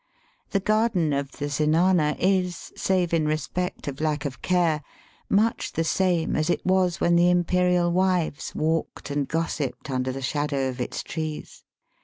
The 0.49 0.59
garden 0.59 1.13
of 1.13 1.33
the 1.33 1.45
Zenana 1.47 2.17
is, 2.17 2.73
save 2.75 3.13
in 3.13 3.27
respect 3.27 3.87
of 3.87 4.01
lack 4.01 4.25
of 4.25 4.41
care, 4.41 4.81
much 5.29 5.73
the 5.73 5.83
same 5.83 6.35
as 6.35 6.49
it 6.49 6.65
was 6.65 6.99
when 6.99 7.15
the 7.15 7.29
imperial 7.29 7.91
wives 7.91 8.55
walked 8.55 9.11
and 9.11 9.27
gossipped 9.27 9.91
under 9.91 10.11
the 10.11 10.19
shadow 10.23 10.69
of 10.69 10.81
its 10.81 11.03
trees. 11.03 11.63